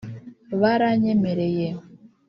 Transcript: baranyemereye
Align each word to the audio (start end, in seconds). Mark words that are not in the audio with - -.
baranyemereye 0.61 1.67